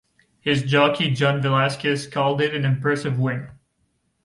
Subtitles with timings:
[0.39, 3.51] His jockey John Velazquez called it an impressive win.